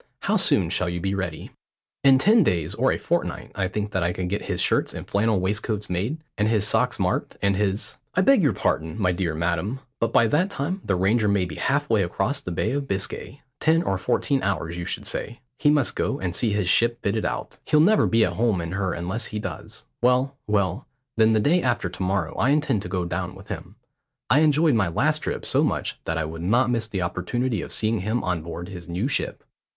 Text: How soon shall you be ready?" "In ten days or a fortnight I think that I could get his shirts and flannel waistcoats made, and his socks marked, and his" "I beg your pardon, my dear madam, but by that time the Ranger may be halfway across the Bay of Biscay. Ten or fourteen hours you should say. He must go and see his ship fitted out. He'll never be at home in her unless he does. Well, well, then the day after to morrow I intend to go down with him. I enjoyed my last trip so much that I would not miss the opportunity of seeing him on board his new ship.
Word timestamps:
How 0.21 0.35
soon 0.35 0.71
shall 0.71 0.89
you 0.89 0.99
be 0.99 1.13
ready?" 1.13 1.51
"In 2.03 2.17
ten 2.17 2.41
days 2.41 2.73
or 2.73 2.91
a 2.91 2.97
fortnight 2.97 3.51
I 3.53 3.67
think 3.67 3.91
that 3.91 4.01
I 4.01 4.13
could 4.13 4.29
get 4.29 4.45
his 4.45 4.59
shirts 4.59 4.95
and 4.95 5.07
flannel 5.07 5.39
waistcoats 5.39 5.91
made, 5.91 6.17
and 6.39 6.47
his 6.47 6.65
socks 6.67 6.97
marked, 6.97 7.37
and 7.39 7.55
his" 7.55 7.99
"I 8.15 8.21
beg 8.21 8.41
your 8.41 8.53
pardon, 8.53 8.99
my 8.99 9.11
dear 9.11 9.35
madam, 9.35 9.79
but 9.99 10.11
by 10.11 10.25
that 10.25 10.49
time 10.49 10.81
the 10.83 10.95
Ranger 10.95 11.27
may 11.27 11.45
be 11.45 11.53
halfway 11.53 12.01
across 12.01 12.41
the 12.41 12.51
Bay 12.51 12.71
of 12.71 12.87
Biscay. 12.87 13.41
Ten 13.59 13.83
or 13.83 13.99
fourteen 13.99 14.41
hours 14.41 14.75
you 14.75 14.85
should 14.85 15.05
say. 15.05 15.39
He 15.59 15.69
must 15.69 15.93
go 15.95 16.19
and 16.19 16.35
see 16.35 16.49
his 16.51 16.67
ship 16.67 16.97
fitted 17.03 17.23
out. 17.23 17.59
He'll 17.65 17.79
never 17.79 18.07
be 18.07 18.25
at 18.25 18.33
home 18.33 18.59
in 18.59 18.71
her 18.71 18.93
unless 18.93 19.25
he 19.27 19.37
does. 19.37 19.85
Well, 20.01 20.35
well, 20.47 20.87
then 21.15 21.33
the 21.33 21.39
day 21.39 21.61
after 21.61 21.89
to 21.89 22.01
morrow 22.01 22.33
I 22.37 22.49
intend 22.49 22.81
to 22.81 22.89
go 22.89 23.05
down 23.05 23.35
with 23.35 23.49
him. 23.49 23.75
I 24.31 24.39
enjoyed 24.39 24.73
my 24.73 24.87
last 24.87 25.19
trip 25.19 25.45
so 25.45 25.63
much 25.63 25.99
that 26.05 26.17
I 26.17 26.25
would 26.25 26.41
not 26.41 26.71
miss 26.71 26.87
the 26.87 27.03
opportunity 27.03 27.61
of 27.61 27.71
seeing 27.71 27.99
him 27.99 28.23
on 28.23 28.41
board 28.41 28.67
his 28.67 28.89
new 28.89 29.07
ship. 29.07 29.43